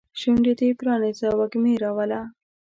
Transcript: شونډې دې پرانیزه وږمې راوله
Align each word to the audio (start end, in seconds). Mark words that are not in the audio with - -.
شونډې 0.19 0.53
دې 0.59 0.69
پرانیزه 0.79 1.29
وږمې 1.39 1.73
راوله 1.83 2.21